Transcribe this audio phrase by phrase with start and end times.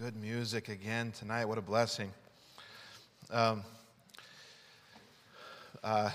[0.00, 1.44] good music again tonight.
[1.44, 2.10] What a blessing.
[3.30, 3.62] Um,
[5.84, 6.08] uh,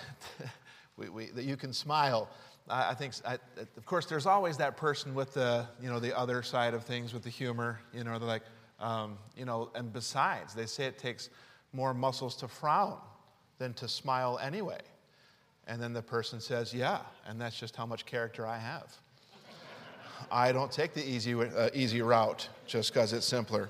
[0.97, 2.27] we, we, that you can smile.
[2.67, 3.35] I, I think, I,
[3.77, 7.13] of course, there's always that person with the, you know, the other side of things
[7.13, 7.79] with the humor.
[7.93, 8.41] You know, they're like,
[8.79, 11.29] um, you know, and besides, they say it takes
[11.71, 12.97] more muscles to frown
[13.59, 14.81] than to smile anyway.
[15.67, 18.91] And then the person says, yeah, and that's just how much character I have.
[20.31, 23.69] I don't take the easy, uh, easy route just because it's simpler.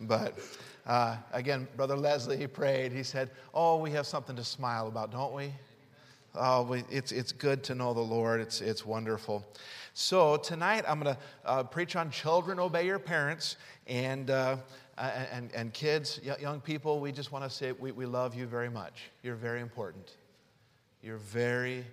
[0.00, 0.38] But
[0.86, 2.92] uh, again, Brother Leslie, he prayed.
[2.92, 5.52] He said, Oh, we have something to smile about, don't we?
[6.34, 8.40] Oh, we, it's, it's good to know the Lord.
[8.40, 9.44] It's, it's wonderful.
[9.92, 13.56] So tonight I'm going to uh, preach on children obey your parents.
[13.86, 14.56] And, uh,
[14.98, 18.68] and, and kids, young people, we just want to say we, we love you very
[18.68, 19.10] much.
[19.22, 20.14] You're very important.
[21.02, 21.84] You're very,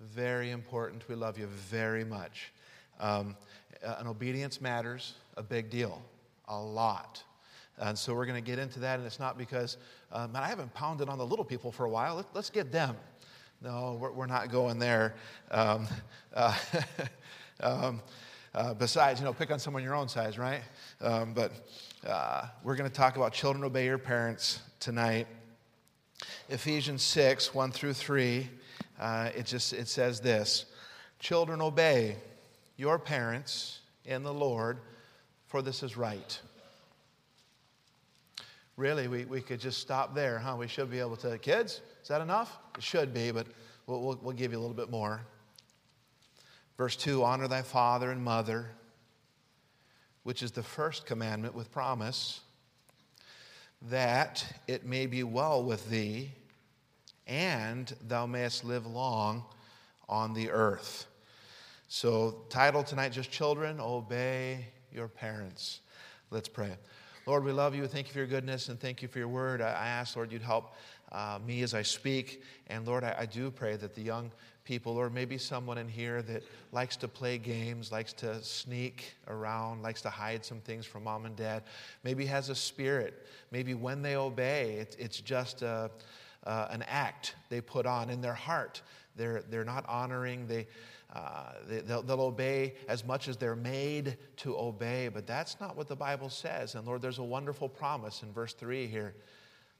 [0.00, 1.08] very important.
[1.08, 2.52] We love you very much.
[3.00, 3.36] Um,
[3.84, 6.00] uh, and obedience matters a big deal,
[6.48, 7.22] a lot.
[7.78, 8.98] And so we're going to get into that.
[8.98, 9.76] And it's not because,
[10.12, 12.16] uh, man, I haven't pounded on the little people for a while.
[12.16, 12.96] Let, us get them.
[13.60, 15.14] No, we're, we're, not going there.
[15.50, 15.88] Um,
[16.34, 16.56] uh,
[17.60, 18.02] um,
[18.54, 20.62] uh, besides, you know, pick on someone your own size, right?
[21.00, 21.52] Um, but
[22.06, 25.26] uh, we're going to talk about children obey your parents tonight.
[26.48, 28.48] Ephesians 6, 1 through 3,
[29.00, 30.66] uh, it just it says this
[31.18, 32.16] Children obey
[32.76, 34.78] your parents in the Lord,
[35.46, 36.40] for this is right.
[38.76, 40.56] Really, we, we could just stop there, huh?
[40.58, 41.38] We should be able to.
[41.38, 42.58] Kids, is that enough?
[42.76, 43.46] It should be, but
[43.86, 45.20] we'll, we'll, we'll give you a little bit more.
[46.76, 48.70] Verse 2 Honor thy father and mother,
[50.24, 52.40] which is the first commandment with promise,
[53.90, 56.32] that it may be well with thee,
[57.28, 59.44] and thou mayest live long
[60.08, 61.06] on the earth.
[61.88, 65.80] So, title tonight just Children, Obey Your Parents.
[66.30, 66.76] Let's pray.
[67.26, 67.86] Lord, we love you.
[67.86, 69.60] Thank you for your goodness and thank you for your word.
[69.60, 70.74] I ask, Lord, you'd help
[71.12, 72.42] uh, me as I speak.
[72.68, 74.32] And Lord, I, I, do pray that the young
[74.64, 76.42] people, or maybe someone in here that
[76.72, 81.26] likes to play games, likes to sneak around, likes to hide some things from mom
[81.26, 81.64] and dad,
[82.02, 83.26] maybe has a spirit.
[83.52, 85.90] Maybe when they obey, it, it's just a,
[86.44, 88.80] uh, an act they put on in their heart.
[89.16, 90.66] They're, they're not honoring, they,
[91.14, 95.76] uh, they, will they'll obey as much as they're made to obey, but that's not
[95.76, 96.74] what the Bible says.
[96.74, 99.14] And Lord, there's a wonderful promise in verse 3 here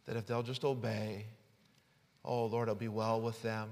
[0.06, 1.27] that if they'll just obey,
[2.25, 3.71] oh Lord, it'll be well with them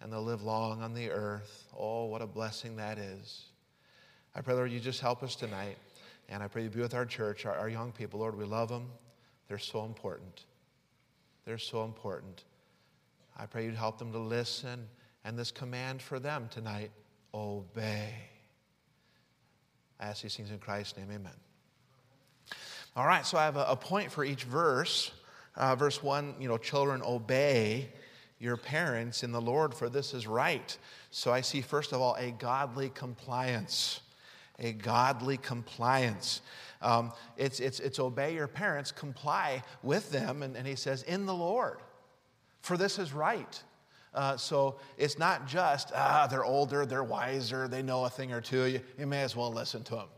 [0.00, 1.66] and they'll live long on the earth.
[1.76, 3.44] Oh, what a blessing that is.
[4.34, 5.76] I pray, Lord, you just help us tonight.
[6.28, 8.20] And I pray you be with our church, our, our young people.
[8.20, 8.90] Lord, we love them.
[9.48, 10.44] They're so important.
[11.44, 12.44] They're so important.
[13.36, 14.88] I pray you'd help them to listen
[15.24, 16.90] and this command for them tonight
[17.32, 18.14] obey.
[19.98, 21.32] I ask these things in Christ's name, amen.
[22.96, 25.10] All right, so I have a, a point for each verse.
[25.56, 27.88] Uh, verse 1, you know, children, obey
[28.38, 30.76] your parents in the Lord, for this is right.
[31.10, 34.00] So I see, first of all, a godly compliance.
[34.58, 36.42] A godly compliance.
[36.82, 40.42] Um, it's, it's, it's obey your parents, comply with them.
[40.42, 41.78] And, and he says, in the Lord,
[42.60, 43.62] for this is right.
[44.14, 48.40] Uh, so it's not just, ah, they're older, they're wiser, they know a thing or
[48.40, 48.64] two.
[48.64, 50.08] You, you may as well listen to them.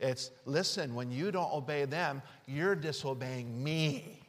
[0.00, 4.20] It's, listen, when you don't obey them, you're disobeying me.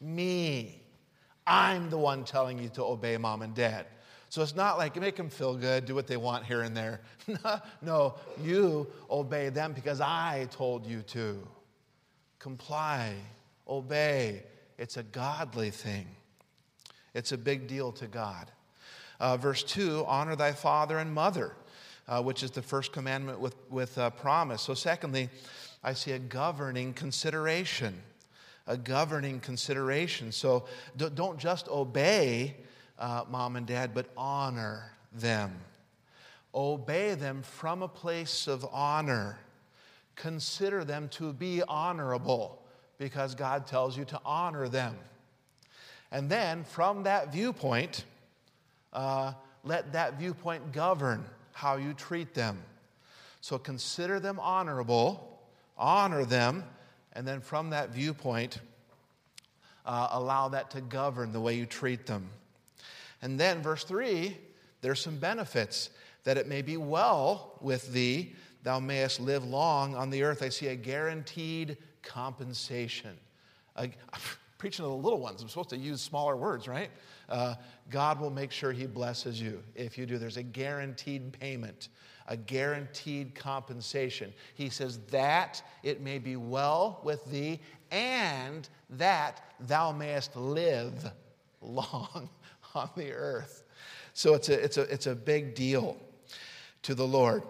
[0.00, 0.82] Me.
[1.46, 3.86] I'm the one telling you to obey mom and dad.
[4.28, 7.00] So it's not like make them feel good, do what they want here and there.
[7.82, 11.38] no, you obey them because I told you to.
[12.38, 13.14] Comply,
[13.68, 14.44] obey.
[14.78, 16.06] It's a godly thing.
[17.14, 18.50] It's a big deal to God.
[19.18, 21.52] Uh, verse 2 honor thy father and mother,
[22.08, 24.62] uh, which is the first commandment with, with uh, promise.
[24.62, 25.28] So, secondly,
[25.82, 28.02] I see a governing consideration.
[28.66, 30.32] A governing consideration.
[30.32, 30.66] So,
[30.96, 32.56] don't just obey
[32.98, 35.52] uh, mom and dad, but honor them.
[36.54, 39.38] Obey them from a place of honor.
[40.16, 42.62] Consider them to be honorable
[42.98, 44.96] because God tells you to honor them.
[46.12, 48.04] And then from that viewpoint,
[48.92, 49.32] uh,
[49.64, 52.62] let that viewpoint govern how you treat them.
[53.40, 55.40] So consider them honorable,
[55.78, 56.64] honor them,
[57.12, 58.60] and then from that viewpoint,
[59.86, 62.28] uh, allow that to govern the way you treat them.
[63.22, 64.36] And then, verse 3,
[64.80, 65.90] there's some benefits
[66.24, 70.42] that it may be well with thee, thou mayest live long on the earth.
[70.42, 73.16] I see a guaranteed compensation.
[74.60, 75.40] preaching to the little ones.
[75.40, 76.90] I'm supposed to use smaller words, right?
[77.30, 77.54] Uh,
[77.88, 80.18] God will make sure He blesses you if you do.
[80.18, 81.88] There's a guaranteed payment,
[82.28, 84.34] a guaranteed compensation.
[84.54, 87.58] He says, That it may be well with thee,
[87.90, 91.10] and that thou mayest live
[91.62, 92.28] long
[92.74, 93.64] on the earth.
[94.12, 95.96] So it's a, it's a, it's a big deal
[96.82, 97.44] to the Lord.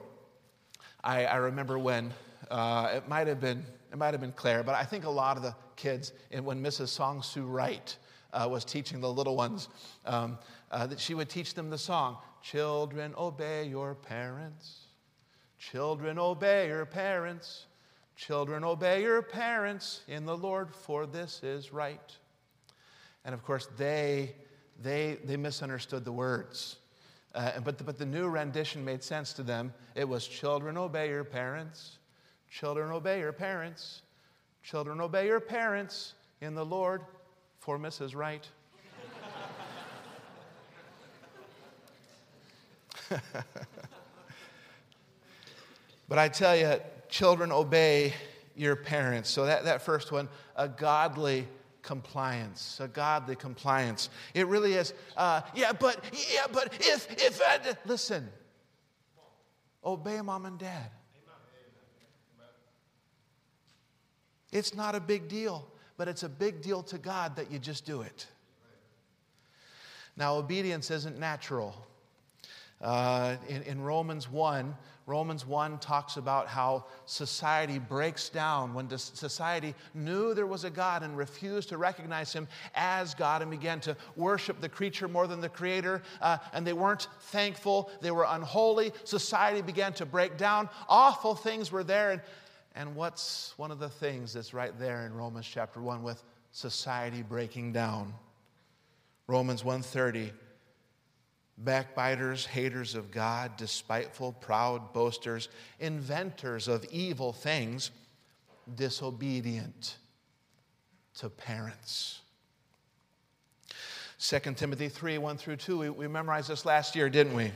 [1.03, 2.15] I, I remember when
[2.53, 5.37] uh, it might have been it might have been Claire, but I think a lot
[5.37, 6.89] of the kids, when Mrs.
[6.89, 7.97] Song Su Wright
[8.33, 9.69] uh, was teaching the little ones,
[10.07, 10.39] um,
[10.71, 14.87] uh, that she would teach them the song, Children, obey your parents.
[15.59, 17.67] Children, obey your parents.
[18.17, 22.17] Children, obey your parents in the Lord, for this is right.
[23.25, 24.35] And of course, they,
[24.81, 26.77] they, they misunderstood the words.
[27.35, 29.73] Uh, but, the, but the new rendition made sense to them.
[29.95, 31.99] It was, Children, obey your parents.
[32.50, 34.02] Children, obey your parents.
[34.62, 37.02] Children, obey your parents in the Lord,
[37.61, 38.14] for Mrs.
[38.14, 38.47] Wright.
[46.08, 46.75] but I tell you,
[47.08, 48.12] children, obey
[48.56, 49.31] your parents.
[49.31, 51.47] So that, that first one, a godly
[51.82, 54.11] compliance, a godly compliance.
[54.35, 54.93] It really is.
[55.17, 58.29] Uh, yeah, but yeah, but if if I, listen,
[59.85, 60.91] obey mom and dad.
[64.52, 65.67] It's not a big deal,
[65.97, 68.26] but it's a big deal to God that you just do it.
[70.17, 71.75] Now, obedience isn't natural.
[72.81, 74.75] Uh, in, in Romans 1,
[75.06, 81.02] Romans 1 talks about how society breaks down when society knew there was a God
[81.02, 85.41] and refused to recognize him as God and began to worship the creature more than
[85.41, 86.00] the creator.
[86.23, 88.93] Uh, and they weren't thankful, they were unholy.
[89.05, 90.69] Society began to break down.
[90.88, 92.12] Awful things were there.
[92.12, 92.20] And
[92.75, 96.23] and what's one of the things that's right there in Romans chapter 1 with
[96.53, 98.15] society breaking down?
[99.27, 100.33] Romans 1:30
[101.59, 107.91] backbiters, haters of God, despiteful, proud, boasters, inventors of evil things,
[108.75, 109.97] disobedient
[111.15, 112.21] to parents.
[114.19, 117.53] 2 Timothy 3 1 through 2, we, we memorized this last year, didn't we?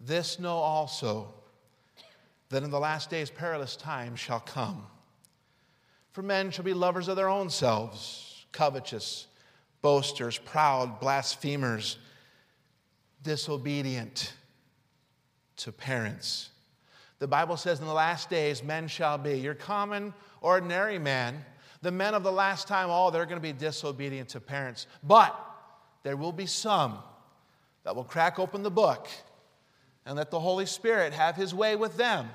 [0.00, 1.32] This know also
[2.52, 4.86] that in the last days perilous times shall come.
[6.12, 9.26] For men shall be lovers of their own selves, covetous,
[9.80, 11.96] boasters, proud, blasphemers,
[13.22, 14.34] disobedient
[15.56, 16.50] to parents.
[17.20, 20.12] The Bible says in the last days men shall be your common,
[20.42, 21.42] ordinary man.
[21.80, 24.86] The men of the last time, all oh, they're going to be disobedient to parents.
[25.02, 25.34] But
[26.02, 26.98] there will be some
[27.84, 29.08] that will crack open the book
[30.04, 32.28] and let the Holy Spirit have his way with them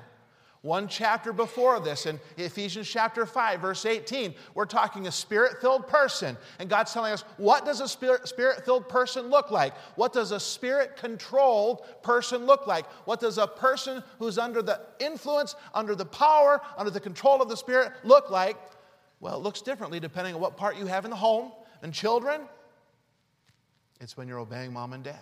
[0.62, 5.86] one chapter before this, in Ephesians chapter 5, verse 18, we're talking a spirit filled
[5.86, 6.36] person.
[6.58, 9.74] And God's telling us, what does a spirit filled person look like?
[9.94, 12.86] What does a spirit controlled person look like?
[13.04, 17.48] What does a person who's under the influence, under the power, under the control of
[17.48, 18.56] the Spirit look like?
[19.20, 21.52] Well, it looks differently depending on what part you have in the home.
[21.82, 22.42] And children,
[24.00, 25.18] it's when you're obeying mom and dad.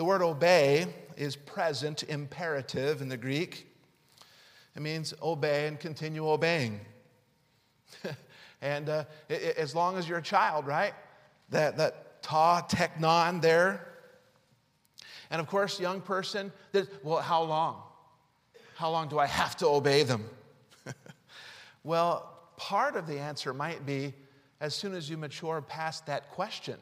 [0.00, 0.86] The word obey
[1.18, 3.66] is present imperative in the Greek.
[4.74, 6.80] It means obey and continue obeying.
[8.62, 10.94] and uh, it, it, as long as you're a child, right?
[11.50, 13.88] That, that ta teknon there.
[15.30, 16.50] And of course, young person,
[17.02, 17.82] well, how long?
[18.76, 20.24] How long do I have to obey them?
[21.84, 24.14] well, part of the answer might be
[24.62, 26.78] as soon as you mature past that question.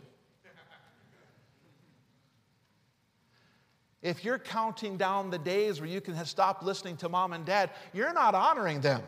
[4.03, 7.71] If you're counting down the days where you can stopped listening to mom and dad,
[7.93, 9.03] you're not honoring them.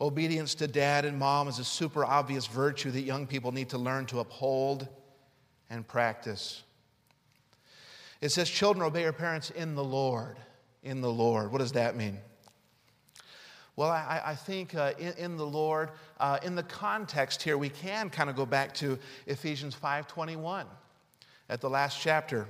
[0.00, 3.78] Obedience to dad and mom is a super obvious virtue that young people need to
[3.78, 4.88] learn to uphold
[5.68, 6.62] and practice.
[8.20, 10.38] It says, Children, obey your parents in the Lord.
[10.82, 11.52] In the Lord.
[11.52, 12.18] What does that mean?
[13.76, 17.68] Well, I, I think uh, in, in, the Lord, uh, in the context here, we
[17.68, 20.64] can kind of go back to Ephesians 5.21
[21.48, 22.46] at the last chapter.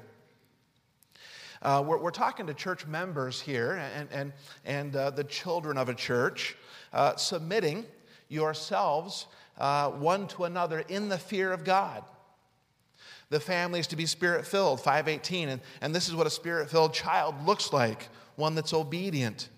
[1.63, 4.33] Uh, we're, we're, talking to church members here and, and,
[4.65, 6.57] and uh, the children of a church,
[6.95, 7.85] uh, submitting
[8.29, 9.27] yourselves
[9.59, 12.03] uh, one to another in the fear of God.
[13.29, 15.51] The family is to be spirit filled, 518.
[15.51, 19.51] And, and this is what a spirit filled child looks like one that's obedient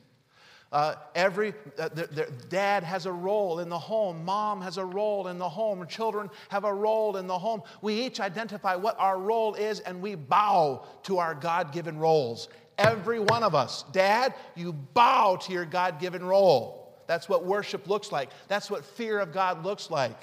[0.72, 4.84] uh, every uh, the, the dad has a role in the home, mom has a
[4.84, 7.62] role in the home, children have a role in the home.
[7.82, 12.48] We each identify what our role is and we bow to our God given roles.
[12.78, 13.84] Every one of us.
[13.92, 16.96] Dad, you bow to your God given role.
[17.06, 18.30] That's what worship looks like.
[18.48, 20.18] That's what fear of God looks like.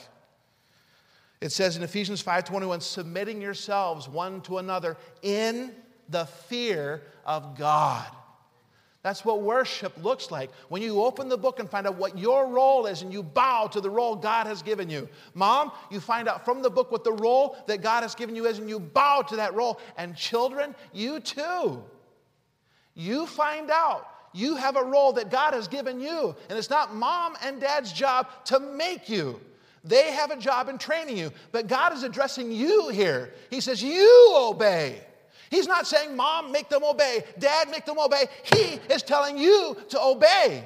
[1.42, 5.76] It says in Ephesians 5:21, submitting yourselves one to another in
[6.10, 8.08] the fear of God.
[9.02, 10.52] That's what worship looks like.
[10.68, 13.68] When you open the book and find out what your role is and you bow
[13.68, 15.08] to the role God has given you.
[15.34, 18.46] Mom, you find out from the book what the role that God has given you
[18.46, 19.80] is and you bow to that role.
[19.98, 21.82] And children, you too.
[22.94, 26.36] You find out you have a role that God has given you.
[26.50, 29.40] And it's not mom and dad's job to make you.
[29.86, 31.32] They have a job in training you.
[31.54, 33.34] But God is addressing you here.
[33.50, 35.00] He says, You obey.
[35.50, 38.26] He's not saying, Mom, make them obey, Dad, make them obey.
[38.54, 40.64] He is telling you to obey.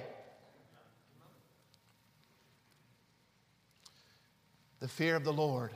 [4.79, 5.71] The fear of the Lord.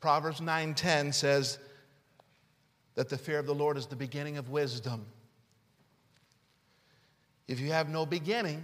[0.00, 1.58] Proverbs 9:10 says
[2.94, 5.04] that the fear of the Lord is the beginning of wisdom.
[7.48, 8.62] If you have no beginning,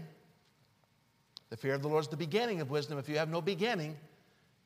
[1.51, 2.99] the fear of the Lord is the beginning of wisdom.
[2.99, 3.97] If you have no beginning,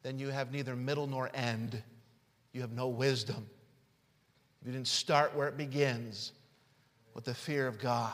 [0.02, 1.82] then you have neither middle nor end.
[2.52, 3.48] You have no wisdom.
[4.66, 6.32] You didn't start where it begins
[7.14, 8.12] with the fear of God,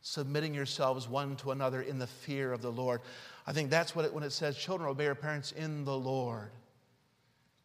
[0.00, 3.02] submitting yourselves one to another in the fear of the Lord.
[3.46, 6.50] I think that's what it, when it says, children, obey your parents in the Lord.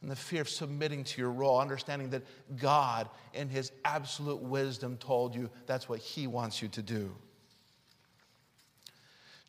[0.01, 2.23] And the fear of submitting to your role, understanding that
[2.57, 7.15] God, in His absolute wisdom, told you that's what He wants you to do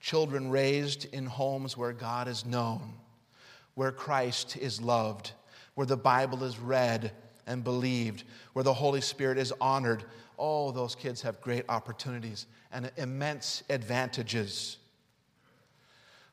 [0.00, 2.92] children raised in homes where God is known,
[3.75, 5.33] where Christ is loved,
[5.76, 7.11] where the Bible is read
[7.46, 10.04] and believed, where the Holy Spirit is honored.
[10.38, 14.78] Oh, those kids have great opportunities and immense advantages.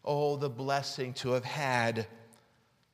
[0.03, 2.07] Oh, the blessing to have had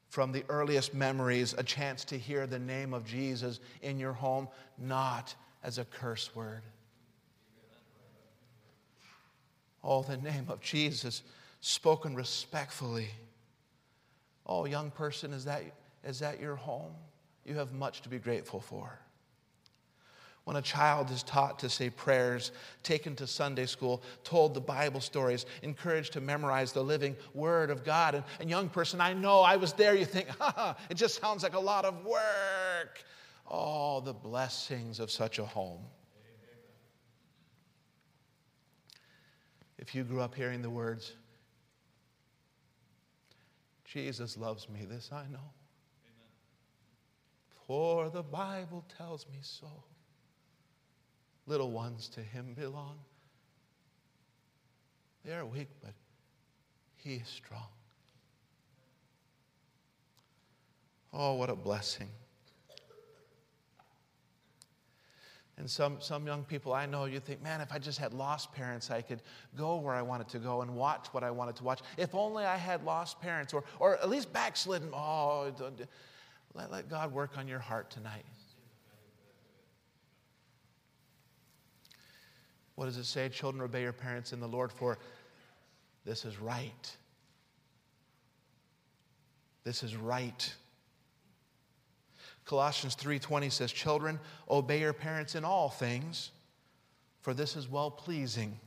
[0.09, 4.47] from the earliest memories a chance to hear the name of Jesus in your home,
[4.77, 6.63] not as a curse word.
[9.83, 11.23] Oh, the name of Jesus
[11.61, 13.09] spoken respectfully.
[14.45, 15.63] Oh, young person, is that,
[16.03, 16.93] is that your home?
[17.47, 18.99] You have much to be grateful for.
[20.43, 22.51] When a child is taught to say prayers,
[22.83, 27.83] taken to Sunday school, told the Bible stories, encouraged to memorize the living Word of
[27.83, 31.19] God, and, and young person, I know I was there, you think, ha, it just
[31.19, 33.03] sounds like a lot of work.
[33.49, 35.81] Oh, the blessings of such a home.
[39.77, 41.13] if you grew up hearing the words,
[43.85, 45.53] Jesus loves me, this I know.
[47.67, 49.67] For the Bible tells me so.
[51.45, 52.97] Little ones to him belong.
[55.25, 55.93] They are weak, but
[56.95, 57.67] he is strong.
[61.11, 62.09] Oh, what a blessing.
[65.57, 68.53] And some, some young people I know, you think, man, if I just had lost
[68.53, 69.21] parents, I could
[69.57, 71.81] go where I wanted to go and watch what I wanted to watch.
[71.97, 74.89] If only I had lost parents or, or at least backslidden.
[74.93, 75.51] Oh,
[76.53, 78.25] let, let God work on your heart tonight.
[82.75, 83.27] What does it say?
[83.29, 84.99] Children, obey your parents in the Lord, for
[86.05, 86.97] this is right.
[89.63, 90.55] This is right.
[92.45, 96.31] Colossians 3:20 says, "Children, obey your parents in all things,
[97.19, 98.59] for this is well-pleasing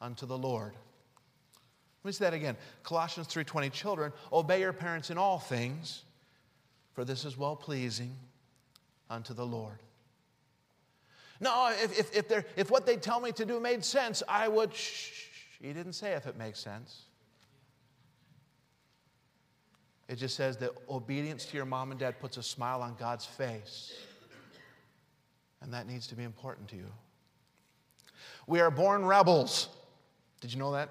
[0.00, 2.56] unto the Lord." Let me say that again.
[2.84, 6.04] Colossians 3:20, "Children, obey your parents in all things,
[6.92, 8.14] for this is well-pleasing
[9.08, 9.78] unto the Lord."
[11.40, 14.74] No, if, if, if, if what they tell me to do made sense, I would.
[14.74, 15.10] Shh,
[15.60, 17.02] he didn't say if it makes sense.
[20.08, 23.24] It just says that obedience to your mom and dad puts a smile on God's
[23.24, 23.94] face.
[25.62, 26.90] And that needs to be important to you.
[28.48, 29.68] We are born rebels.
[30.40, 30.88] Did you know that?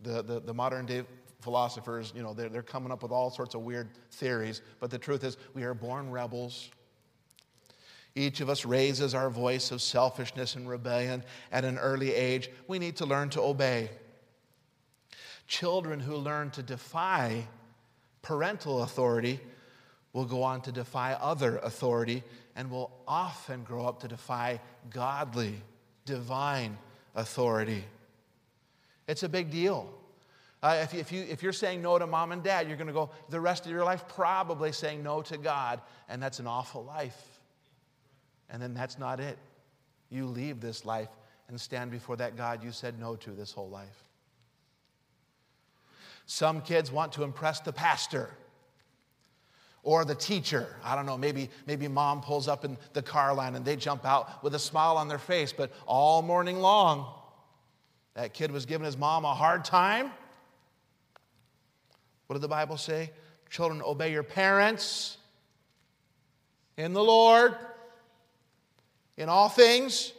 [0.00, 1.02] The, the, the modern day
[1.40, 4.62] philosophers, you know, they're, they're coming up with all sorts of weird theories.
[4.78, 6.70] But the truth is, we are born rebels.
[8.14, 12.50] Each of us raises our voice of selfishness and rebellion at an early age.
[12.66, 13.90] We need to learn to obey.
[15.46, 17.46] Children who learn to defy
[18.22, 19.40] parental authority
[20.12, 22.22] will go on to defy other authority
[22.56, 25.54] and will often grow up to defy godly,
[26.04, 26.76] divine
[27.14, 27.84] authority.
[29.06, 29.92] It's a big deal.
[30.62, 32.86] Uh, if, you, if, you, if you're saying no to mom and dad, you're going
[32.86, 36.46] to go the rest of your life probably saying no to God, and that's an
[36.46, 37.18] awful life.
[38.50, 39.38] And then that's not it.
[40.10, 41.08] You leave this life
[41.48, 44.04] and stand before that God you said no to this whole life.
[46.26, 48.30] Some kids want to impress the pastor
[49.82, 50.76] or the teacher.
[50.84, 54.04] I don't know, maybe, maybe mom pulls up in the car line and they jump
[54.04, 57.12] out with a smile on their face, but all morning long,
[58.14, 60.10] that kid was giving his mom a hard time.
[62.30, 63.10] What did the Bible say?
[63.48, 65.18] Children, obey your parents
[66.76, 67.56] in the Lord
[69.16, 70.12] in all things,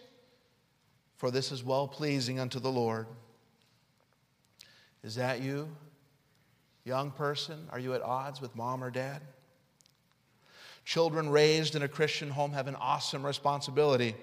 [1.16, 3.08] for this is well pleasing unto the Lord.
[5.06, 5.70] Is that you,
[6.84, 7.70] young person?
[7.72, 9.22] Are you at odds with mom or dad?
[10.84, 14.16] Children raised in a Christian home have an awesome responsibility.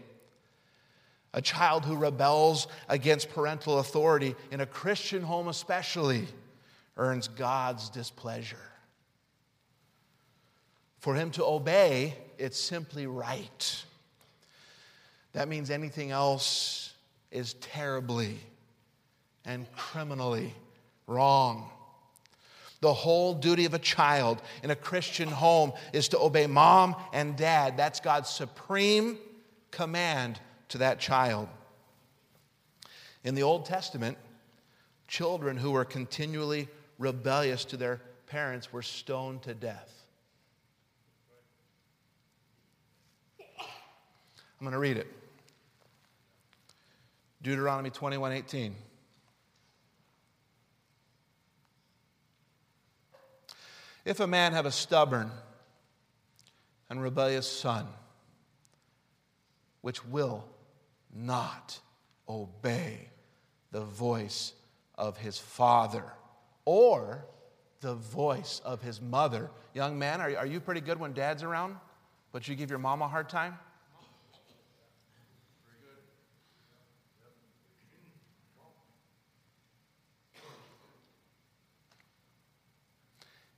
[1.33, 6.26] A child who rebels against parental authority, in a Christian home especially,
[6.99, 8.57] earns God's displeasure.
[10.99, 13.85] For him to obey, it's simply right.
[15.33, 16.93] That means anything else
[17.31, 18.38] is terribly
[19.45, 20.52] and criminally
[21.07, 21.71] wrong.
[22.81, 27.37] The whole duty of a child in a Christian home is to obey mom and
[27.37, 27.76] dad.
[27.76, 29.19] That's God's supreme
[29.71, 30.40] command
[30.71, 31.49] to that child.
[33.25, 34.17] In the Old Testament,
[35.09, 39.93] children who were continually rebellious to their parents were stoned to death.
[44.61, 45.07] I'm going to read it.
[47.43, 48.75] Deuteronomy 21 18.
[54.05, 55.31] If a man have a stubborn
[56.90, 57.87] and rebellious son,
[59.83, 60.45] which will
[61.14, 61.78] not
[62.28, 63.11] obey
[63.71, 64.55] the voice
[64.97, 66.05] of his father
[66.70, 67.25] or
[67.80, 69.50] the voice of his mother.
[69.72, 71.75] Young man, are, are you pretty good when dad's around,
[72.30, 73.56] but you give your mom a hard time?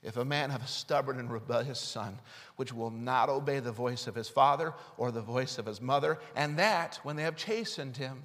[0.05, 2.17] If a man have a stubborn and rebellious son,
[2.55, 6.21] which will not obey the voice of his father or the voice of his mother,
[6.37, 8.23] and that, when they have chastened him,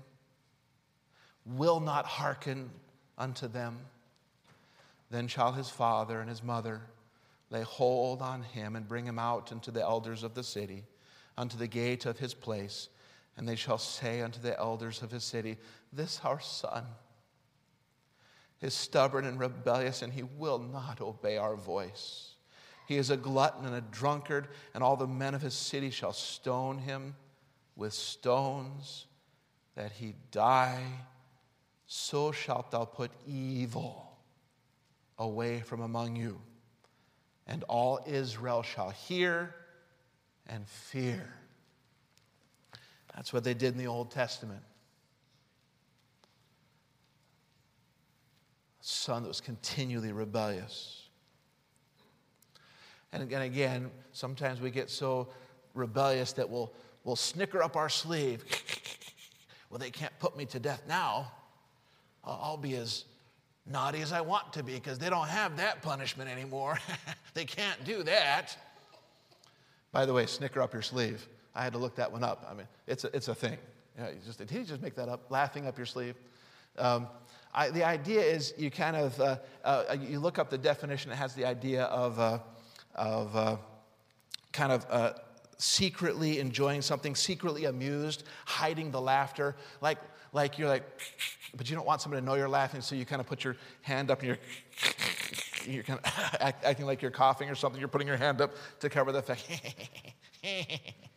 [1.44, 2.70] will not hearken
[3.18, 3.80] unto them,
[5.10, 6.82] then shall his father and his mother
[7.50, 10.84] lay hold on him and bring him out unto the elders of the city,
[11.38, 12.90] unto the gate of his place,
[13.38, 15.58] and they shall say unto the elders of his city,
[15.94, 16.86] This our son
[18.62, 22.36] is stubborn and rebellious, and he will not obey our voice.
[22.88, 26.14] He is a glutton and a drunkard, and all the men of his city shall
[26.14, 27.16] stone him
[27.76, 29.06] with stones
[29.76, 30.84] that he die.
[31.88, 34.15] So shalt thou put evil
[35.18, 36.40] away from among you,
[37.48, 39.56] and all Israel shall hear
[40.48, 41.34] and fear.
[43.16, 44.62] That's what they did in the Old Testament.
[48.82, 51.04] A son that was continually rebellious.
[53.14, 55.30] And again, again, sometimes we get so
[55.74, 56.74] rebellious that we'll,
[57.06, 58.44] we'll snicker up our sleeve.
[59.70, 61.32] well, they can't put me to death now.
[62.26, 63.06] I'll be as
[63.66, 66.78] naughty as I want to be because they don't have that punishment anymore.
[67.34, 68.58] they can't do that.
[69.92, 71.28] By the way, snicker up your sleeve.
[71.56, 72.46] I had to look that one up.
[72.50, 73.58] I mean, it's a, it's a thing.
[73.98, 75.32] You know, just, did he just make that up?
[75.32, 76.16] Laughing up your sleeve?
[76.78, 77.08] Um,
[77.54, 81.12] I, the idea is you kind of uh, uh, you look up the definition.
[81.12, 82.40] It has the idea of uh,
[82.96, 83.58] of uh,
[84.52, 85.14] kind of uh,
[85.58, 89.98] secretly enjoying something, secretly amused, hiding the laughter, like
[90.34, 90.84] like you're like,
[91.56, 93.56] but you don't want someone to know you're laughing, so you kind of put your
[93.82, 94.38] hand up and you're.
[95.68, 96.06] You're kind of
[96.42, 97.80] act, acting like you're coughing or something.
[97.80, 99.50] You're putting your hand up to cover the fact.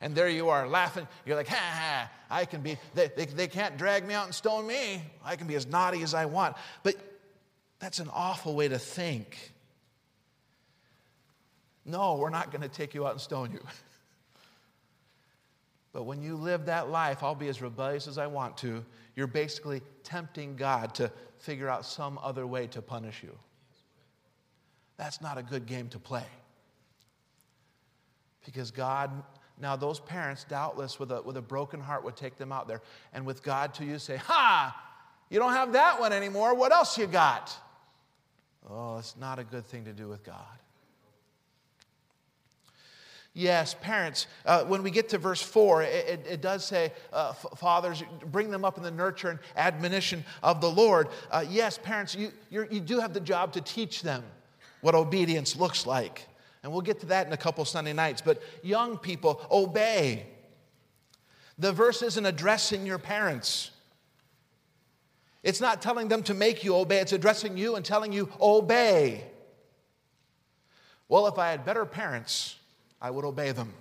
[0.00, 1.08] And there you are laughing.
[1.24, 4.34] You're like, ha ha, I can be, they, they, they can't drag me out and
[4.34, 5.02] stone me.
[5.24, 6.56] I can be as naughty as I want.
[6.82, 6.96] But
[7.78, 9.52] that's an awful way to think.
[11.86, 13.60] No, we're not going to take you out and stone you.
[15.92, 19.26] But when you live that life, I'll be as rebellious as I want to, you're
[19.26, 23.34] basically tempting God to figure out some other way to punish you.
[24.98, 26.26] That's not a good game to play.
[28.44, 29.10] Because God
[29.58, 32.82] now, those parents, doubtless, with a, with a broken heart, would take them out there.
[33.12, 34.82] And with God to you, say, Ha!
[35.30, 36.54] You don't have that one anymore.
[36.54, 37.56] What else you got?
[38.68, 40.58] Oh, it's not a good thing to do with God.
[43.38, 47.34] Yes, parents, uh, when we get to verse 4, it, it, it does say, uh,
[47.34, 51.08] fathers, bring them up in the nurture and admonition of the Lord.
[51.30, 54.24] Uh, yes, parents, you, you do have the job to teach them
[54.80, 56.26] what obedience looks like.
[56.62, 58.22] And we'll get to that in a couple Sunday nights.
[58.22, 60.24] But young people, obey.
[61.58, 63.70] The verse isn't addressing your parents.
[65.42, 69.24] It's not telling them to make you obey, it's addressing you and telling you, obey.
[71.06, 72.56] Well, if I had better parents,
[73.00, 73.72] I would obey them.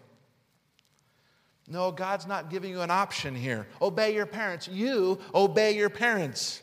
[1.68, 3.68] No, God's not giving you an option here.
[3.82, 4.68] Obey your parents.
[4.68, 6.62] You obey your parents.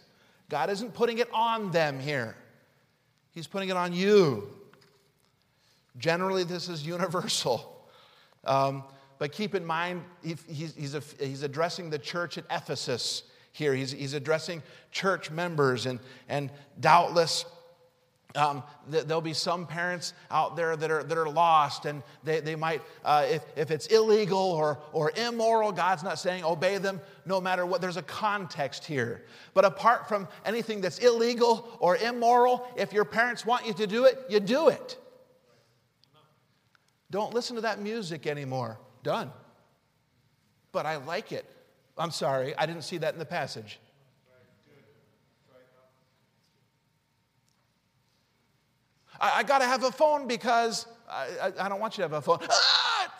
[0.49, 2.37] God isn't putting it on them here.
[3.33, 4.49] He's putting it on you.
[5.99, 7.89] Generally, this is universal.
[8.45, 8.85] Um,
[9.19, 13.75] but keep in mind, he, he's, he's, a, he's addressing the church at Ephesus here.
[13.75, 17.45] He's, he's addressing church members, and, and doubtless
[18.35, 22.55] um, there'll be some parents out there that are, that are lost, and they, they
[22.55, 27.41] might, uh, if, if it's illegal or, or immoral, God's not saying obey them no
[27.41, 27.81] matter what.
[27.81, 29.25] There's a context here.
[29.55, 34.05] But apart from anything that's illegal or immoral, if your parents want you to do
[34.07, 34.99] it, you do it.
[37.11, 38.79] Don't listen to that music anymore.
[39.03, 39.31] Done.
[40.73, 41.45] But I like it.
[41.99, 43.79] I'm sorry, I didn't see that in the passage.
[49.23, 52.11] I, I got to have a phone because I, I, I, don't want you to
[52.11, 52.41] have a phone.
[52.51, 53.13] Ah!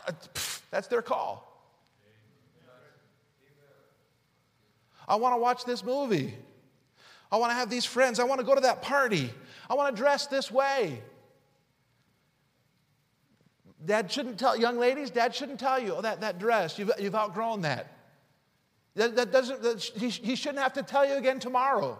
[0.71, 1.49] That's their call.
[5.07, 6.35] I want to watch this movie.
[7.31, 8.19] I want to have these friends.
[8.19, 9.33] I want to go to that party.
[9.71, 11.01] I want to dress this way.
[13.85, 17.15] Dad shouldn't tell, young ladies, dad shouldn't tell you, oh, that, that dress, you've, you've
[17.15, 17.89] outgrown that.
[18.95, 21.99] That, that doesn't, that, he, he shouldn't have to tell you again tomorrow.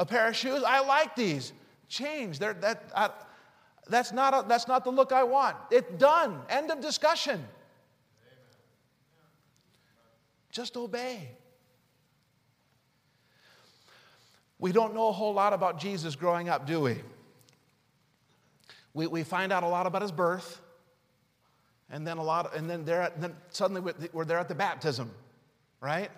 [0.00, 1.52] A pair of shoes, I like these.
[1.86, 2.38] Change.
[2.38, 3.10] They're, that, I,
[3.86, 5.58] that's, not a, that's not the look I want.
[5.70, 6.40] It's done.
[6.48, 7.44] End of discussion.
[10.50, 11.28] Just obey.
[14.58, 16.96] We don't know a whole lot about Jesus growing up, do we?
[18.94, 20.62] We, we find out a lot about his birth,
[21.90, 25.10] and then a lot, and then, there, then suddenly we're there at the baptism,
[25.82, 26.10] right?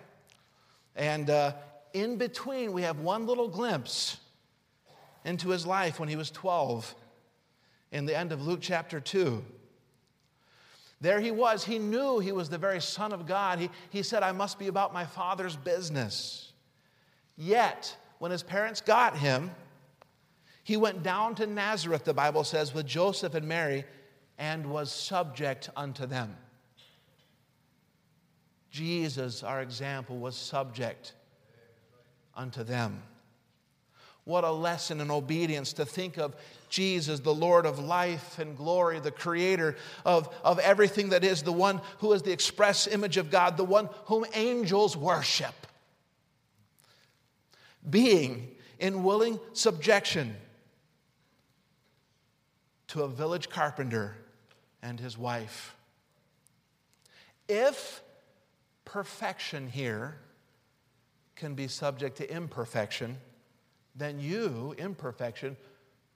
[0.95, 1.51] And uh,
[1.93, 4.17] in between, we have one little glimpse
[5.23, 6.93] into his life when he was 12
[7.91, 9.43] in the end of Luke chapter 2.
[10.99, 11.63] There he was.
[11.63, 13.59] He knew he was the very Son of God.
[13.59, 16.51] He, he said, I must be about my Father's business.
[17.37, 19.51] Yet, when his parents got him,
[20.63, 23.83] he went down to Nazareth, the Bible says, with Joseph and Mary,
[24.37, 26.37] and was subject unto them.
[28.71, 31.13] Jesus, our example, was subject
[32.35, 33.01] unto them.
[34.25, 36.35] What a lesson in obedience to think of
[36.69, 41.51] Jesus, the Lord of life and glory, the creator of, of everything that is, the
[41.51, 45.53] one who is the express image of God, the one whom angels worship.
[47.89, 50.35] Being in willing subjection
[52.87, 54.15] to a village carpenter
[54.81, 55.75] and his wife.
[57.49, 58.01] If
[58.85, 60.17] perfection here
[61.43, 63.17] can be subject to imperfection,
[63.97, 65.57] then you, imperfection,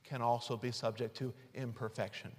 [0.05, 2.31] can also be subject to imperfection.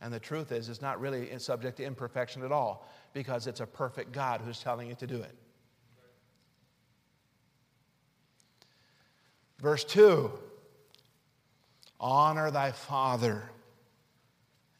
[0.00, 3.66] And the truth is, it's not really subject to imperfection at all because it's a
[3.66, 5.34] perfect God who's telling you to do it.
[9.58, 10.30] Verse 2
[12.00, 13.50] Honor thy father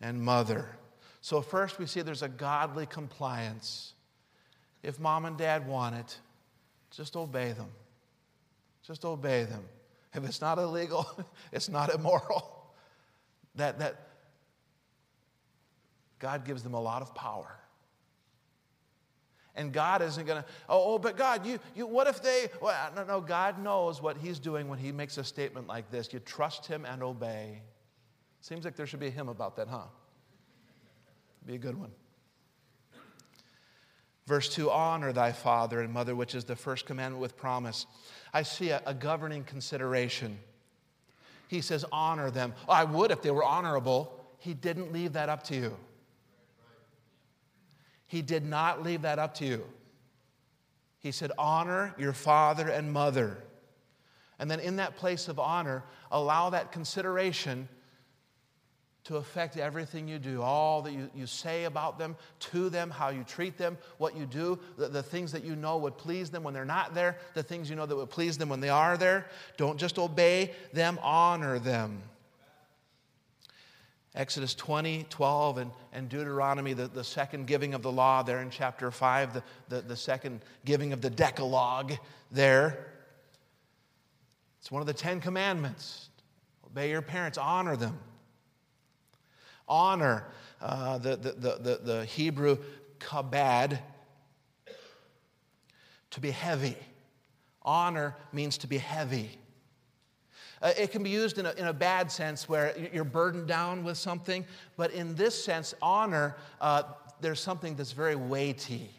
[0.00, 0.70] and mother.
[1.20, 3.93] So, first we see there's a godly compliance
[4.84, 6.18] if mom and dad want it,
[6.90, 7.68] just obey them.
[8.86, 9.64] Just obey them.
[10.14, 11.06] If it's not illegal,
[11.52, 12.72] it's not immoral.
[13.56, 14.08] That, that
[16.18, 17.56] God gives them a lot of power.
[19.56, 22.92] And God isn't going to, oh, oh, but God, you, you, what if they, well,
[22.96, 26.12] no, no, God knows what He's doing when He makes a statement like this.
[26.12, 27.62] You trust Him and obey.
[28.40, 29.84] Seems like there should be a hymn about that, huh?
[31.46, 31.92] Be a good one.
[34.26, 37.86] Verse 2 Honor thy father and mother, which is the first commandment with promise.
[38.32, 40.38] I see a, a governing consideration.
[41.48, 42.54] He says, Honor them.
[42.68, 44.24] Oh, I would if they were honorable.
[44.38, 45.76] He didn't leave that up to you.
[48.06, 49.64] He did not leave that up to you.
[51.00, 53.38] He said, Honor your father and mother.
[54.38, 57.68] And then in that place of honor, allow that consideration
[59.04, 63.10] to affect everything you do, all that you, you say about them, to them, how
[63.10, 66.42] you treat them, what you do, the, the things that you know would please them
[66.42, 68.96] when they're not there, the things you know that would please them when they are
[68.96, 69.26] there.
[69.58, 72.00] Don't just obey them, honor them.
[74.14, 78.48] Exodus 20, 12, and, and Deuteronomy, the, the second giving of the law there in
[78.48, 81.92] chapter 5, the, the, the second giving of the Decalogue
[82.30, 82.86] there.
[84.60, 86.08] It's one of the Ten Commandments.
[86.64, 87.98] Obey your parents, honor them.
[89.68, 90.24] Honor,
[90.60, 92.58] uh, the, the, the, the Hebrew
[92.98, 93.78] kabad,
[96.10, 96.76] to be heavy.
[97.62, 99.38] Honor means to be heavy.
[100.62, 103.84] Uh, it can be used in a, in a bad sense where you're burdened down
[103.84, 104.44] with something,
[104.76, 106.82] but in this sense, honor, uh,
[107.20, 108.90] there's something that's very weighty.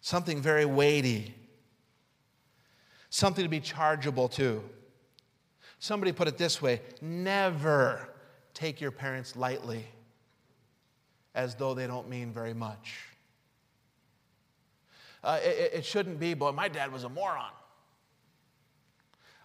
[0.00, 1.34] something very weighty,
[3.10, 4.62] something to be chargeable to.
[5.80, 8.08] Somebody put it this way never
[8.58, 9.86] take your parents lightly
[11.32, 12.96] as though they don't mean very much.
[15.22, 17.52] Uh, it, it shouldn't be, boy, my dad was a moron.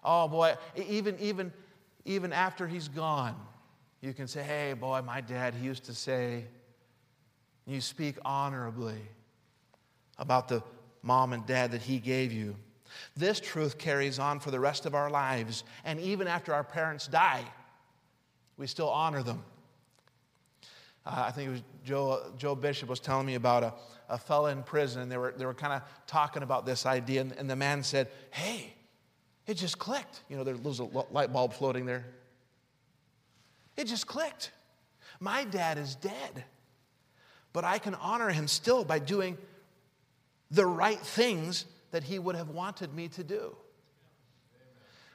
[0.04, 1.54] Oh, boy, even, even,
[2.06, 3.36] even after he's gone,
[4.02, 6.45] you can say, hey, boy, my dad, he used to say,
[7.67, 8.99] you speak honorably
[10.17, 10.63] about the
[11.04, 12.56] mom and dad that he gave you.
[13.15, 15.63] This truth carries on for the rest of our lives.
[15.86, 17.45] And even after our parents die,
[18.57, 19.43] we still honor them.
[21.05, 23.73] Uh, I think it was Joe, Joe Bishop was telling me about a,
[24.09, 27.21] a fellow in prison, and they were, they were kind of talking about this idea.
[27.21, 28.73] And, and the man said, Hey,
[29.45, 30.21] it just clicked.
[30.29, 32.05] You know, there's a light bulb floating there.
[33.75, 34.51] It just clicked.
[35.19, 36.45] My dad is dead,
[37.51, 39.37] but I can honor him still by doing
[40.51, 43.55] the right things that he would have wanted me to do.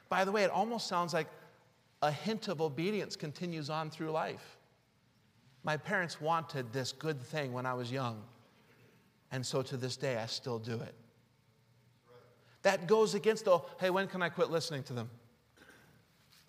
[0.09, 1.27] By the way, it almost sounds like
[2.01, 4.57] a hint of obedience continues on through life.
[5.63, 8.21] My parents wanted this good thing when I was young,
[9.31, 10.95] and so to this day I still do it.
[12.61, 15.09] That goes against the, hey, when can I quit listening to them?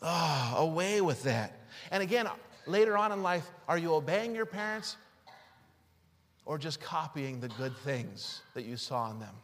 [0.03, 1.59] Oh, away with that.
[1.91, 2.29] And again,
[2.67, 4.97] later on in life, are you obeying your parents
[6.47, 9.35] or just copying the good things that you saw in them?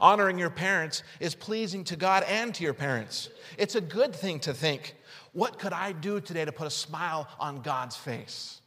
[0.00, 3.28] Honoring your parents is pleasing to God and to your parents.
[3.58, 4.94] It's a good thing to think,
[5.32, 8.60] what could I do today to put a smile on God's face?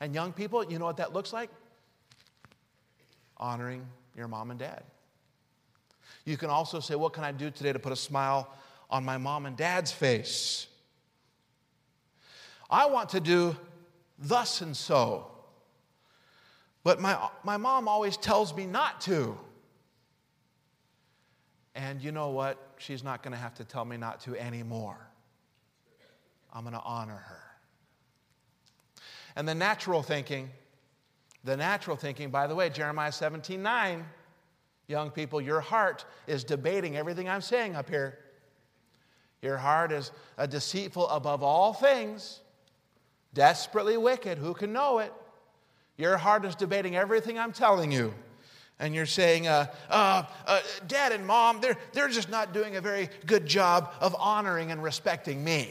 [0.00, 1.50] And young people, you know what that looks like?
[3.36, 4.82] Honoring your mom and dad.
[6.24, 8.52] You can also say, What can I do today to put a smile
[8.90, 10.66] on my mom and dad's face?
[12.70, 13.56] I want to do
[14.18, 15.30] thus and so,
[16.84, 19.38] but my, my mom always tells me not to.
[21.78, 22.58] And you know what?
[22.78, 24.98] She's not going to have to tell me not to anymore.
[26.52, 27.42] I'm going to honor her.
[29.36, 30.50] And the natural thinking,
[31.44, 34.04] the natural thinking, by the way, Jeremiah 17 9
[34.88, 38.18] Young people, your heart is debating everything I'm saying up here.
[39.40, 42.40] Your heart is a deceitful above all things,
[43.34, 44.38] desperately wicked.
[44.38, 45.12] Who can know it?
[45.96, 48.14] Your heart is debating everything I'm telling you.
[48.80, 52.80] And you're saying, uh, uh, uh, Dad and Mom, they're, they're just not doing a
[52.80, 55.70] very good job of honoring and respecting me.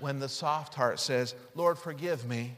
[0.00, 2.56] When the soft heart says, Lord, forgive me,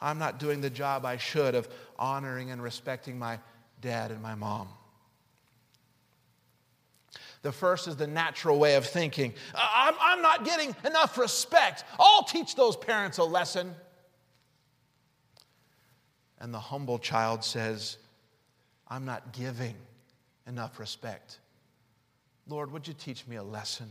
[0.00, 3.38] I'm not doing the job I should of honoring and respecting my
[3.80, 4.68] dad and my mom.
[7.42, 9.34] The first is the natural way of thinking.
[9.54, 11.84] I'm, I'm not getting enough respect.
[11.98, 13.74] I'll teach those parents a lesson.
[16.44, 17.96] And the humble child says,
[18.86, 19.76] I'm not giving
[20.46, 21.38] enough respect.
[22.46, 23.90] Lord, would you teach me a lesson?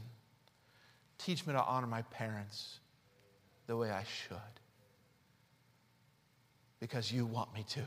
[1.17, 2.77] Teach me to honor my parents
[3.65, 4.37] the way I should.
[6.79, 7.81] Because you want me to.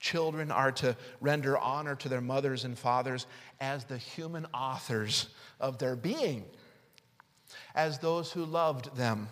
[0.00, 3.28] Children are to render honor to their mothers and fathers
[3.60, 5.28] as the human authors
[5.60, 6.44] of their being,
[7.72, 9.28] as those who loved them,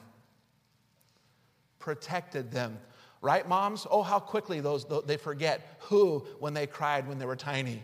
[1.83, 2.79] protected them.
[3.21, 3.87] Right, moms?
[3.91, 7.83] Oh, how quickly those, they forget who when they cried when they were tiny.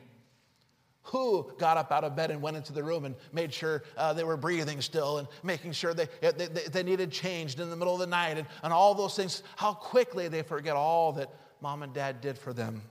[1.03, 4.13] Who got up out of bed and went into the room and made sure uh,
[4.13, 7.95] they were breathing still and making sure they, they, they needed changed in the middle
[7.95, 9.43] of the night and, and all those things?
[9.57, 11.31] How quickly they forget all that
[11.61, 12.83] mom and dad did for them.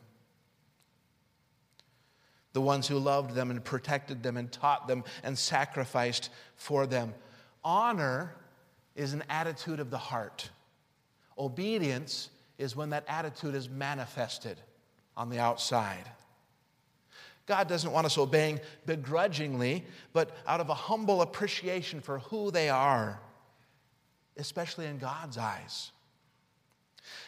[2.53, 7.13] The ones who loved them and protected them and taught them and sacrificed for them.
[7.63, 8.33] Honor
[8.95, 10.49] is an attitude of the heart.
[11.37, 14.57] Obedience is when that attitude is manifested
[15.15, 16.05] on the outside.
[17.45, 22.69] God doesn't want us obeying begrudgingly, but out of a humble appreciation for who they
[22.69, 23.19] are,
[24.35, 25.91] especially in God's eyes.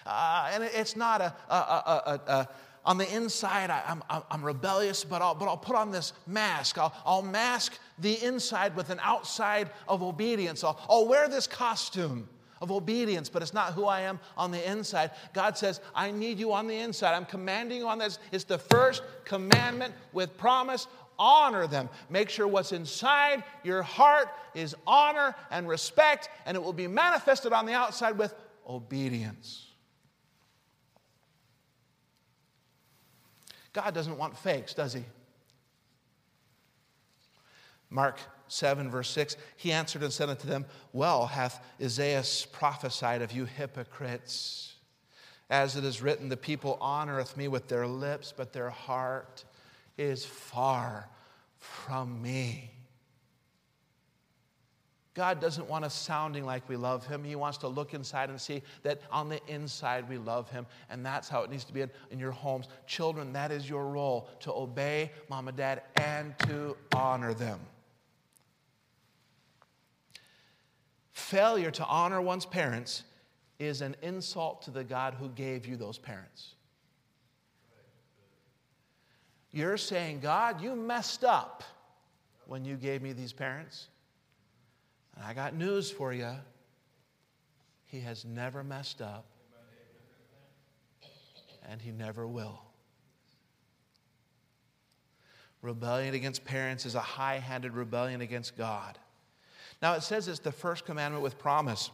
[0.06, 2.50] Uh, and it's not a, a, a, a
[2.86, 6.14] on the inside, I, am I'm, I'm rebellious, but I'll, but I'll put on this
[6.26, 6.78] mask.
[6.78, 10.64] I'll, I'll mask the inside with an outside of obedience.
[10.64, 12.28] I'll, I'll wear this costume
[12.62, 15.12] of obedience, but it's not who I am on the inside.
[15.34, 17.14] God says, I need you on the inside.
[17.14, 18.20] I'm commanding you on this.
[18.32, 20.88] It's the first commandment with promise.
[21.18, 21.90] Honor them.
[22.10, 27.52] Make sure what's inside your heart is honor and respect, and it will be manifested
[27.52, 28.34] on the outside with
[28.68, 29.66] obedience.
[33.74, 35.04] God doesn't want fakes, does he?
[37.90, 43.32] Mark 7, verse 6 He answered and said unto them, Well hath Isaiah prophesied of
[43.32, 44.74] you hypocrites.
[45.50, 49.44] As it is written, the people honoreth me with their lips, but their heart
[49.98, 51.10] is far
[51.58, 52.72] from me.
[55.16, 57.24] God doesn't want us sounding like we love Him.
[57.24, 60.66] He wants to look inside and see that on the inside we love Him.
[60.90, 62.68] And that's how it needs to be in, in your homes.
[62.88, 67.60] Children, that is your role to obey mom and dad and to honor them.
[71.20, 73.04] Failure to honor one's parents
[73.60, 76.56] is an insult to the God who gave you those parents.
[79.52, 81.64] You're saying, God, you messed up
[82.48, 83.90] when you gave me these parents.
[85.16, 86.32] And I got news for you.
[87.86, 89.26] He has never messed up,
[91.68, 92.62] and he never will.
[95.62, 98.98] Rebellion against parents is a high handed rebellion against God.
[99.82, 101.90] Now, it says it's the first commandment with promise.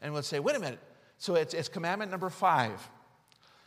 [0.00, 0.80] And we'll say, wait a minute.
[1.18, 2.88] So it's, it's commandment number five.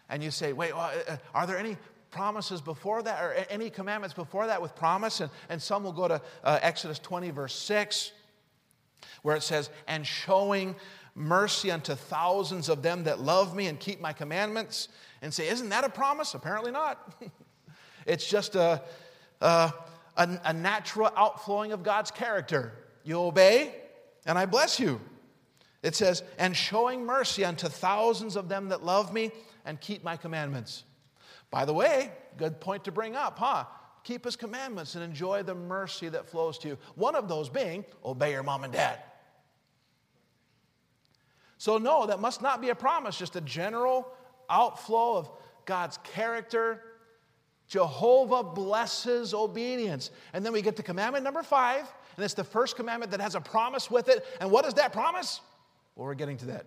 [0.09, 1.77] And you say, wait, well, uh, uh, are there any
[2.11, 5.21] promises before that or any commandments before that with promise?
[5.21, 8.11] And, and some will go to uh, Exodus 20, verse 6
[9.21, 10.75] where it says, And showing
[11.15, 14.89] mercy unto thousands of them that love me and keep my commandments,
[15.21, 16.33] and say, Isn't that a promise?
[16.33, 17.15] Apparently not.
[18.05, 18.81] it's just a,
[19.41, 19.73] a,
[20.17, 22.73] a, a natural outflowing of God's character.
[23.05, 23.73] You obey,
[24.25, 24.99] and I bless you.
[25.81, 29.31] It says, And showing mercy unto thousands of them that love me
[29.63, 30.83] and keep my commandments.
[31.51, 33.63] By the way, good point to bring up, huh?
[34.05, 36.77] keep his commandments and enjoy the mercy that flows to you.
[36.93, 38.99] One of those being obey your mom and dad.
[41.57, 44.07] So, no, that must not be a promise, just a general
[44.49, 45.29] outflow of
[45.65, 46.83] God's character.
[47.67, 50.11] Jehovah blesses obedience.
[50.33, 53.35] And then we get to commandment number five, and it's the first commandment that has
[53.35, 54.25] a promise with it.
[54.39, 55.41] And what is that promise?
[55.95, 56.65] Well, we're getting to that.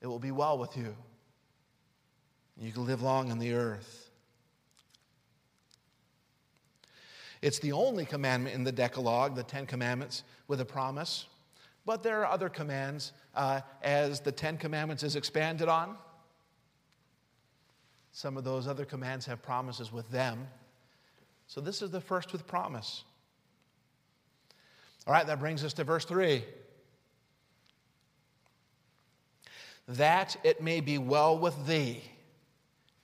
[0.00, 0.96] It will be well with you.
[2.58, 4.10] You can live long on the earth.
[7.42, 11.26] It's the only commandment in the Decalogue, the Ten Commandments, with a promise.
[11.86, 15.96] But there are other commands uh, as the Ten Commandments is expanded on.
[18.12, 20.46] Some of those other commands have promises with them.
[21.46, 23.04] So this is the first with promise.
[25.10, 26.44] All right, that brings us to verse 3.
[29.88, 32.00] That it may be well with thee,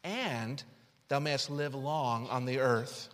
[0.05, 0.63] and
[1.09, 3.09] thou mayest live long on the earth.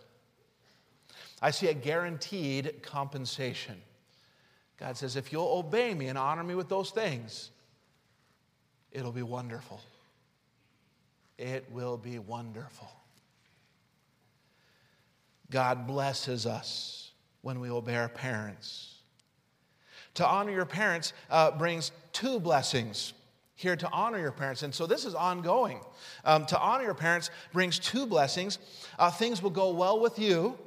[1.41, 3.81] I see a guaranteed compensation.
[4.77, 7.49] God says, if you'll obey me and honor me with those things,
[8.91, 9.81] it'll be wonderful.
[11.39, 12.91] It will be wonderful.
[15.49, 17.02] God blesses us
[17.43, 18.95] when we obey our parents.
[20.15, 23.13] To honor your parents uh, brings two blessings
[23.55, 24.63] here to honor your parents.
[24.63, 25.79] And so this is ongoing.
[26.25, 28.57] Um, to honor your parents brings two blessings.
[28.97, 30.57] Uh, things will go well with you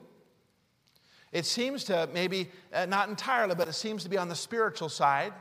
[1.36, 4.88] it seems to maybe, uh, not entirely, but it seems to be on the spiritual
[4.88, 5.34] side,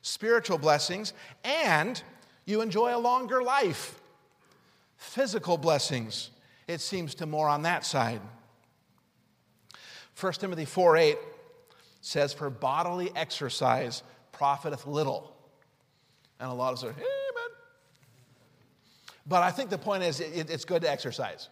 [0.00, 1.12] spiritual blessings,
[1.42, 2.00] and
[2.44, 4.00] you enjoy a longer life.
[4.96, 6.30] Physical blessings,
[6.68, 8.20] it seems to more on that side.
[10.18, 11.18] 1 Timothy 4 8
[12.00, 14.02] says, For bodily exercise
[14.32, 15.36] profiteth little.
[16.40, 17.02] And a lot of us are, amen.
[19.26, 21.48] But I think the point is, it, it's good to exercise.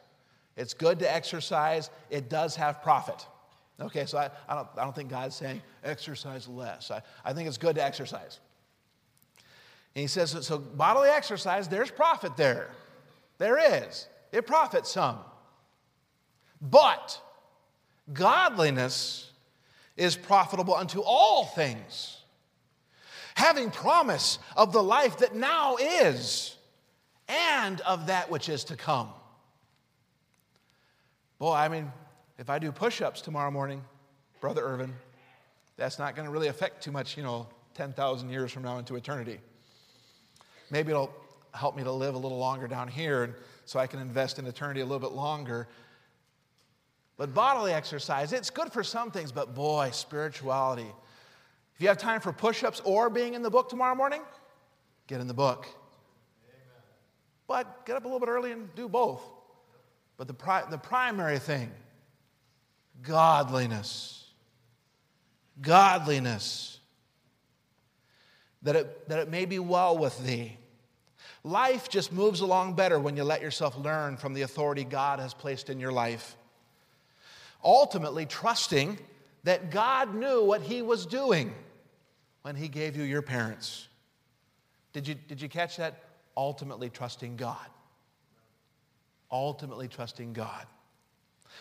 [0.57, 3.27] It's good to exercise, it does have profit.
[3.81, 6.93] Okay, so I, I, don't, I don't think God's saying exercise less.
[6.93, 8.39] I, I think it's good to exercise.
[9.97, 12.71] And he says, so bodily exercise, there's profit there.
[13.39, 14.09] There is.
[14.31, 15.19] It profits some.
[16.61, 17.21] But
[18.13, 19.31] godliness
[19.97, 22.19] is profitable unto all things,
[23.35, 26.57] having promise of the life that now is
[27.29, 29.09] and of that which is to come.
[31.39, 31.91] Boy, I mean,
[32.39, 33.83] if I do push ups tomorrow morning,
[34.41, 34.93] Brother Irvin,
[35.77, 38.95] that's not going to really affect too much, you know, 10,000 years from now into
[38.97, 39.41] eternity.
[40.71, 41.13] Maybe it'll
[41.53, 44.47] help me to live a little longer down here and so I can invest in
[44.47, 45.69] eternity a little bit longer.
[47.17, 50.91] But bodily exercise, it's good for some things, but boy, spirituality.
[51.75, 54.23] If you have time for push ups or being in the book tomorrow morning,
[55.07, 55.67] get in the book.
[55.67, 56.83] Amen.
[57.47, 59.23] But get up a little bit early and do both.
[60.17, 61.71] But the, pri- the primary thing
[63.03, 64.25] godliness.
[65.61, 66.79] Godliness.
[68.63, 70.57] That it, that it may be well with thee.
[71.43, 75.35] Life just moves along better when you let yourself learn from the authority God has
[75.35, 76.37] placed in your life.
[77.65, 78.99] Ultimately, trusting
[79.45, 81.53] that God knew what He was doing
[82.43, 83.89] when He gave you your parents.
[84.93, 86.05] Did you, did you catch that?
[86.37, 87.67] ultimately trusting God.
[89.31, 90.67] Ultimately trusting God.